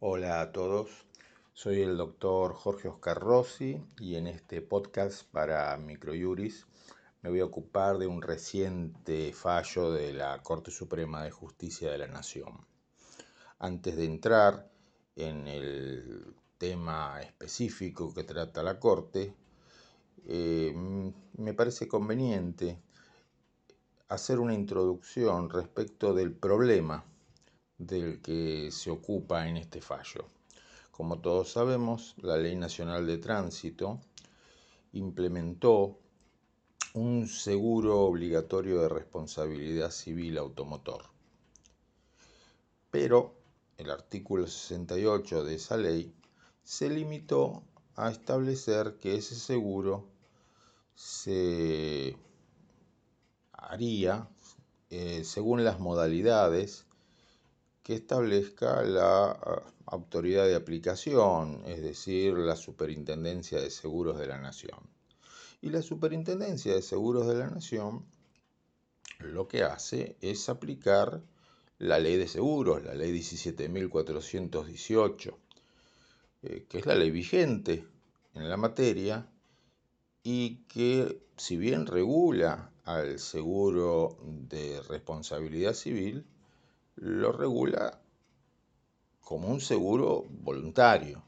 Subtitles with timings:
[0.00, 0.90] Hola a todos,
[1.54, 6.66] soy el doctor Jorge Oscar Rossi y en este podcast para Microjuris
[7.20, 11.98] me voy a ocupar de un reciente fallo de la Corte Suprema de Justicia de
[11.98, 12.64] la Nación.
[13.58, 14.70] Antes de entrar
[15.16, 19.34] en el tema específico que trata la Corte,
[20.28, 20.72] eh,
[21.38, 22.78] me parece conveniente
[24.06, 27.04] hacer una introducción respecto del problema
[27.78, 30.26] del que se ocupa en este fallo.
[30.90, 34.00] Como todos sabemos, la Ley Nacional de Tránsito
[34.92, 35.98] implementó
[36.94, 41.04] un seguro obligatorio de responsabilidad civil automotor.
[42.90, 43.34] Pero
[43.76, 46.12] el artículo 68 de esa ley
[46.64, 47.62] se limitó
[47.94, 50.08] a establecer que ese seguro
[50.94, 52.16] se
[53.52, 54.28] haría
[54.90, 56.87] eh, según las modalidades
[57.88, 64.36] que establezca la ah, autoridad de aplicación, es decir, la Superintendencia de Seguros de la
[64.36, 64.78] Nación.
[65.62, 68.04] Y la Superintendencia de Seguros de la Nación
[69.20, 71.22] lo que hace es aplicar
[71.78, 75.34] la ley de seguros, la ley 17.418,
[76.42, 77.86] eh, que es la ley vigente
[78.34, 79.26] en la materia
[80.22, 86.26] y que si bien regula al seguro de responsabilidad civil,
[87.00, 88.00] lo regula
[89.20, 91.22] como un seguro voluntario.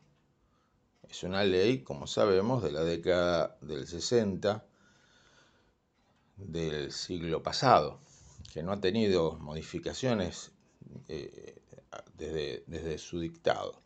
[1.08, 4.64] Es una ley, como sabemos, de la década del 60
[6.36, 8.00] del siglo pasado,
[8.52, 10.52] que no ha tenido modificaciones
[11.08, 11.60] eh,
[12.16, 13.80] desde, su dictado.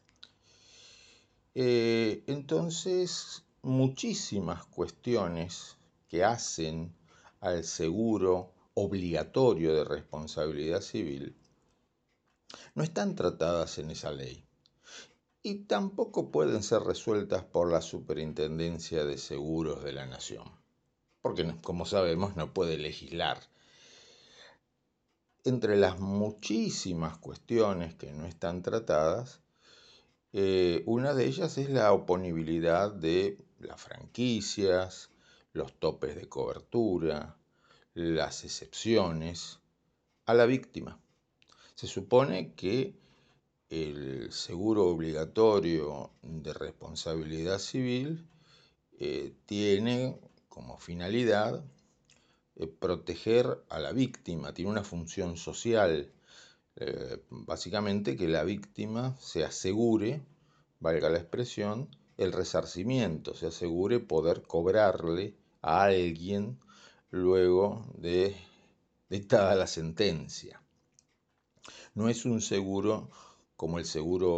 [1.55, 5.77] Eh, entonces, muchísimas cuestiones
[6.09, 6.95] que hacen
[7.41, 11.35] al seguro obligatorio de responsabilidad civil
[12.75, 14.45] no están tratadas en esa ley
[15.47, 20.51] y tampoco pueden ser resueltas por la Superintendencia de Seguros de la Nación,
[21.21, 23.39] porque como sabemos no puede legislar.
[25.45, 29.43] Entre las muchísimas cuestiones que no están tratadas,
[30.33, 35.11] eh, una de ellas es la oponibilidad de las franquicias,
[35.53, 37.37] los topes de cobertura,
[37.93, 39.61] las excepciones
[40.25, 41.04] a la víctima.
[41.75, 42.95] Se supone que
[43.69, 48.29] el seguro obligatorio de responsabilidad civil
[48.99, 51.65] eh, tiene como finalidad
[52.55, 56.13] eh, proteger a la víctima, tiene una función social,
[56.77, 60.23] eh, básicamente que la víctima se asegure,
[60.79, 66.61] valga la expresión, el resarcimiento, se asegure poder cobrarle a alguien
[67.11, 68.37] luego de
[69.09, 70.64] dictada la sentencia.
[71.95, 73.11] No es un seguro
[73.57, 74.35] como el seguro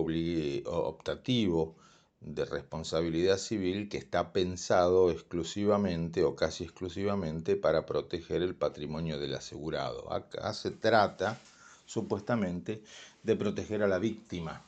[0.67, 1.75] optativo
[2.21, 9.35] de responsabilidad civil que está pensado exclusivamente o casi exclusivamente para proteger el patrimonio del
[9.35, 10.13] asegurado.
[10.13, 11.39] Acá se trata
[11.87, 12.83] supuestamente
[13.23, 14.65] de proteger a la víctima,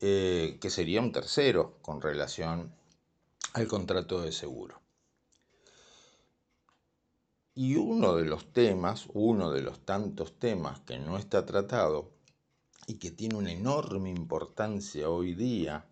[0.00, 2.72] eh, que sería un tercero con relación
[3.52, 4.85] al contrato de seguro.
[7.58, 12.10] Y uno de los temas, uno de los tantos temas que no está tratado
[12.86, 15.86] y que tiene una enorme importancia hoy día,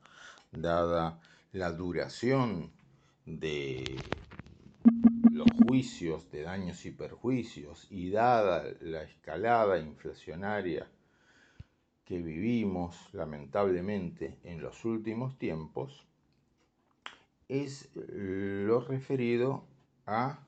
[0.53, 2.71] dada la duración
[3.25, 3.97] de
[5.33, 10.87] los juicios de daños y perjuicios y dada la escalada inflacionaria
[12.05, 16.05] que vivimos lamentablemente en los últimos tiempos,
[17.49, 19.65] es lo referido
[20.05, 20.41] a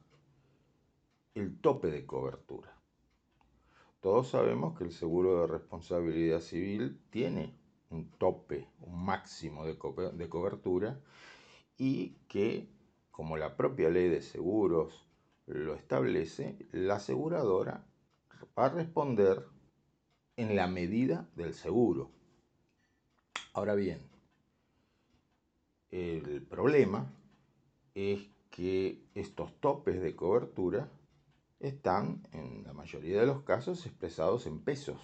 [1.36, 2.74] el tope de cobertura.
[4.00, 7.54] Todos sabemos que el seguro de responsabilidad civil tiene
[7.90, 10.98] un tope, un máximo de, cobertura
[11.76, 12.70] y que,
[13.10, 15.06] como la propia ley de seguros
[15.46, 17.84] lo establece, la aseguradora
[18.58, 19.46] va a responder
[20.36, 22.10] en la medida del seguro.
[23.52, 24.00] Ahora bien,
[25.90, 27.12] el problema
[27.94, 30.90] es que estos topes de cobertura
[31.60, 35.00] están, en la mayoría de los casos, expresados en pesos,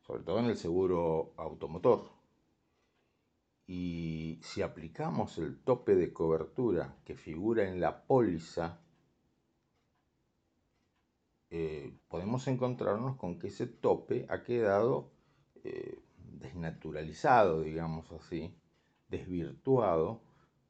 [0.00, 2.10] sobre todo en el seguro automotor.
[3.66, 8.80] Y si aplicamos el tope de cobertura que figura en la póliza,
[11.50, 15.10] eh, podemos encontrarnos con que ese tope ha quedado
[15.62, 18.54] eh, desnaturalizado, digamos así,
[19.08, 20.22] desvirtuado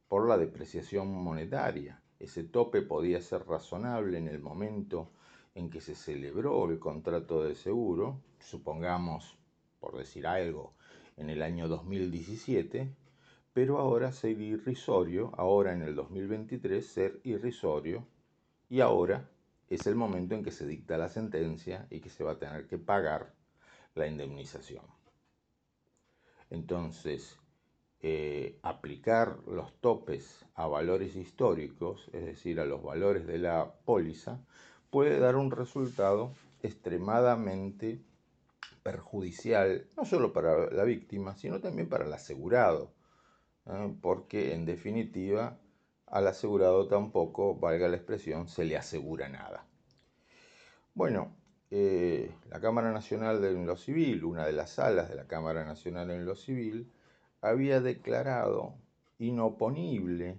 [0.08, 2.00] por la depreciación monetaria.
[2.21, 5.11] Ese tope podía ser razonable en el momento
[5.55, 9.39] en que se celebró el contrato de seguro, supongamos
[9.81, 10.75] por decir algo,
[11.17, 12.95] en el año 2017,
[13.53, 18.07] pero ahora ser irrisorio, ahora en el 2023 ser irrisorio,
[18.69, 19.29] y ahora
[19.69, 22.67] es el momento en que se dicta la sentencia y que se va a tener
[22.67, 23.35] que pagar
[23.95, 24.85] la indemnización.
[26.51, 27.39] Entonces,
[28.02, 34.41] eh, aplicar los topes a valores históricos, es decir, a los valores de la póliza,
[34.91, 36.32] puede dar un resultado
[36.62, 38.00] extremadamente
[38.82, 42.93] perjudicial, no solo para la víctima, sino también para el asegurado,
[43.67, 43.94] ¿eh?
[44.00, 45.58] porque en definitiva
[46.11, 49.64] al asegurado tampoco, valga la expresión, se le asegura nada.
[50.94, 51.37] Bueno,
[51.70, 56.11] eh, la Cámara Nacional de lo Civil, una de las salas de la Cámara Nacional
[56.11, 56.91] en lo Civil,
[57.41, 58.75] había declarado
[59.19, 60.39] inoponible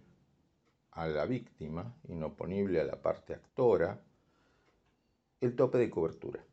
[0.92, 4.01] a la víctima, inoponible a la parte actora,
[5.39, 6.44] el tope de cobertura.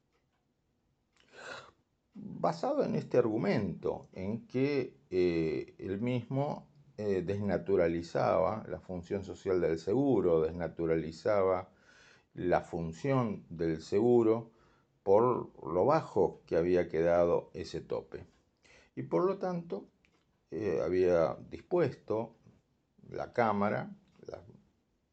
[2.14, 9.78] Basado en este argumento, en que eh, el mismo eh, desnaturalizaba la función social del
[9.78, 11.70] seguro, desnaturalizaba
[12.34, 14.50] la función del seguro
[15.02, 18.26] por lo bajo que había quedado ese tope.
[18.96, 19.88] Y por lo tanto,
[20.50, 22.36] eh, había dispuesto
[23.10, 23.90] la Cámara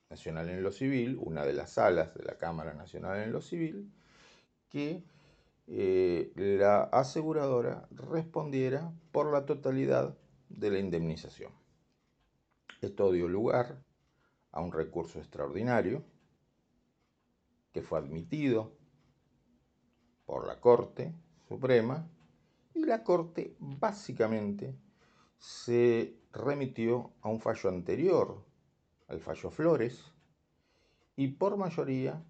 [0.10, 3.92] Nacional en lo Civil, una de las salas de la Cámara Nacional en lo Civil,
[4.70, 5.04] que
[5.68, 10.16] eh, la aseguradora respondiera por la totalidad
[10.48, 11.52] de la indemnización.
[12.82, 13.84] Esto dio lugar
[14.52, 16.04] a un recurso extraordinario
[17.74, 18.72] que fue admitido
[20.26, 21.14] por la Corte
[21.50, 22.08] Suprema
[22.74, 24.76] y la Corte básicamente
[25.38, 28.44] se remitió a un fallo anterior,
[29.08, 30.12] al fallo Flores,
[31.16, 32.22] y por mayoría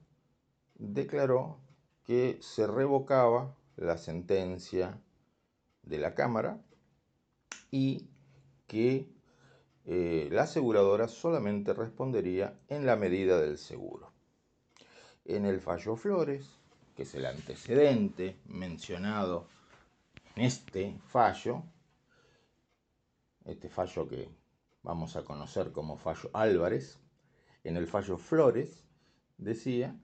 [0.76, 1.58] declaró
[2.04, 5.02] que se revocaba la sentencia
[5.84, 6.62] de la Cámara
[7.72, 8.08] y
[8.68, 9.10] que
[9.86, 14.12] eh, la aseguradora solamente respondería en la medida del seguro.
[15.26, 16.50] En el fallo Flores,
[16.96, 19.48] que es el antecedente mencionado
[20.36, 21.64] en este fallo,
[23.46, 24.30] este fallo que
[24.84, 27.00] vamos a conocer como fallo Álvarez,
[27.64, 28.86] en el fallo Flores
[29.38, 30.00] decía,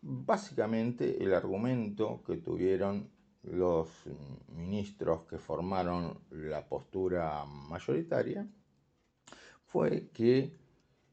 [0.00, 3.10] básicamente el argumento que tuvieron
[3.42, 3.88] los
[4.48, 8.48] ministros que formaron la postura mayoritaria
[9.64, 10.56] fue que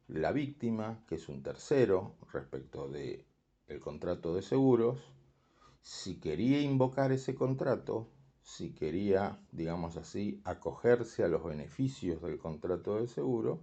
[0.07, 3.25] la víctima, que es un tercero respecto del
[3.67, 4.99] el contrato de seguros,
[5.81, 8.09] si quería invocar ese contrato,
[8.49, 13.61] si quería, digamos así, acogerse a los beneficios del contrato de seguro,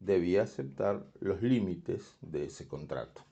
[0.00, 3.22] debía aceptar los límites de ese contrato.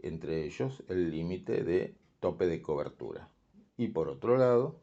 [0.00, 3.30] Entre ellos el límite de tope de cobertura.
[3.78, 4.80] Y por otro lado,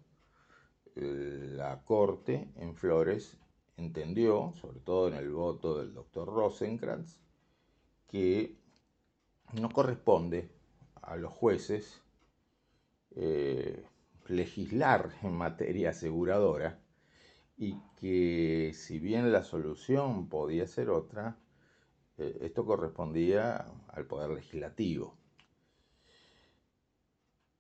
[0.96, 3.38] la Corte en Flores
[3.78, 7.20] entendió, sobre todo en el voto del doctor Rosenkrantz,
[8.08, 8.58] que
[9.54, 10.50] no corresponde
[11.04, 12.02] a los jueces
[13.16, 13.86] eh,
[14.28, 16.80] legislar en materia aseguradora
[17.58, 21.38] y que si bien la solución podía ser otra,
[22.18, 25.18] eh, esto correspondía al poder legislativo.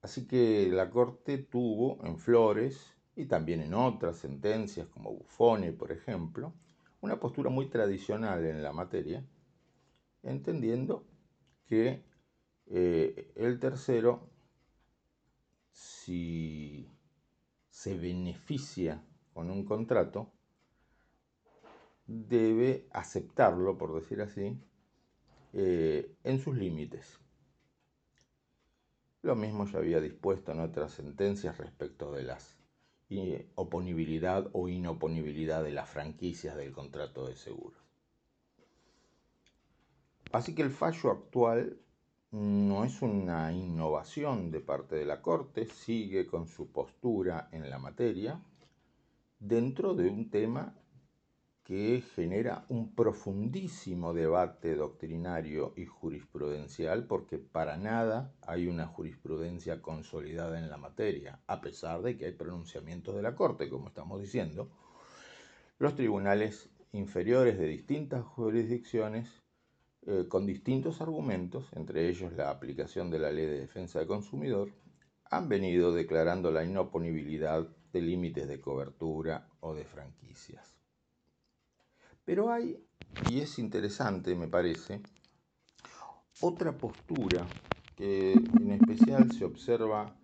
[0.01, 5.91] Así que la Corte tuvo en Flores y también en otras sentencias como Buffoni, por
[5.91, 6.53] ejemplo,
[7.01, 9.25] una postura muy tradicional en la materia,
[10.21, 11.05] entendiendo
[11.65, 12.03] que
[12.67, 14.29] eh, el tercero
[16.05, 16.88] si
[17.67, 20.31] se beneficia con un contrato,
[22.05, 24.55] debe aceptarlo, por decir así,
[25.53, 27.19] eh, en sus límites.
[29.24, 32.38] Lo mismo ya había dispuesto en otras sentencias respecto de la
[33.09, 37.81] eh, oponibilidad o inoponibilidad de las franquicias del contrato de seguros.
[40.31, 41.79] Así que el fallo actual
[42.36, 47.80] no es una innovación de parte de la Corte, sigue con su postura en la
[47.80, 48.42] materia,
[49.39, 50.75] dentro de un tema
[51.63, 60.60] que genera un profundísimo debate doctrinario y jurisprudencial, porque para nada hay una jurisprudencia consolidada
[60.60, 64.70] en la materia, a pesar de que hay pronunciamientos de la Corte, como estamos diciendo.
[65.80, 69.44] Los tribunales inferiores de distintas jurisdicciones
[70.07, 74.71] eh, con distintos argumentos, entre ellos la aplicación de la Ley de Defensa del Consumidor,
[75.31, 80.77] han venido declarando la inoponibilidad de límites de cobertura o de franquicias.
[82.24, 82.83] Pero hay,
[83.25, 85.01] y es interesante me parece,
[86.41, 87.47] otra postura
[87.95, 90.15] que en especial se observa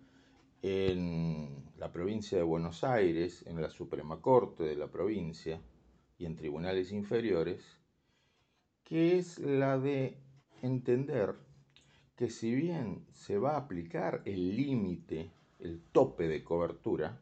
[0.62, 5.60] en la provincia de Buenos Aires, en la Suprema Corte de la provincia
[6.18, 7.81] y en tribunales inferiores,
[8.92, 10.18] que es la de
[10.60, 11.34] entender
[12.14, 15.30] que si bien se va a aplicar el límite,
[15.60, 17.18] el tope de cobertura,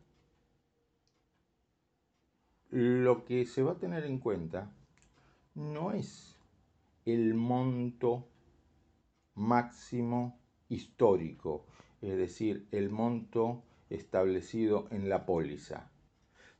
[2.71, 4.75] lo que se va a tener en cuenta
[5.55, 6.37] no es
[7.05, 8.27] el monto
[9.37, 11.67] máximo histórico,
[12.03, 15.89] es decir, el monto establecido en la póliza,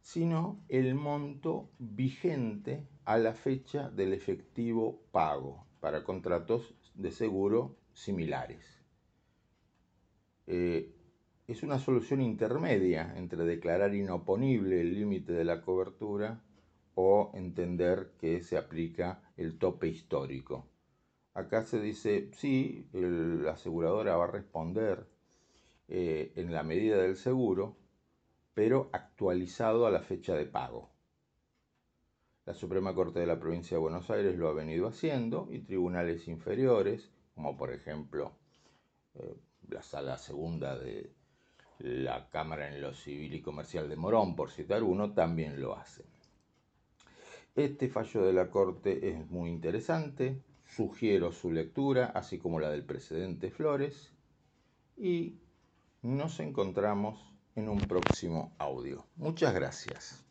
[0.01, 8.65] sino el monto vigente a la fecha del efectivo pago para contratos de seguro similares.
[10.47, 10.95] Eh,
[11.47, 16.43] es una solución intermedia entre declarar inoponible el límite de la cobertura
[16.95, 20.69] o entender que se aplica el tope histórico.
[21.35, 25.07] Acá se dice, sí, la aseguradora va a responder
[25.89, 27.77] eh, en la medida del seguro,
[28.55, 30.91] pero actualizado a la fecha de pago.
[32.47, 36.27] La Suprema Corte de la Provincia de Buenos Aires lo ha venido haciendo y tribunales
[36.27, 38.33] inferiores, como por ejemplo
[39.15, 39.37] eh,
[39.69, 41.13] la Sala Segunda de
[41.79, 46.07] la Cámara en lo Civil y Comercial de Morón, por citar uno, también lo hacen.
[47.55, 52.85] Este fallo de la Corte es muy interesante, sugiero su lectura, así como la del
[52.85, 54.13] precedente Flores,
[54.97, 55.37] y
[56.03, 59.07] nos encontramos en un próximo audio.
[59.17, 60.30] Muchas gracias.